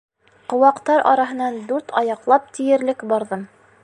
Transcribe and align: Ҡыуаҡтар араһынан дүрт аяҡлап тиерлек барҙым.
Ҡыуаҡтар 0.53 1.03
араһынан 1.09 1.59
дүрт 1.67 1.93
аяҡлап 2.01 2.49
тиерлек 2.57 3.07
барҙым. 3.13 3.45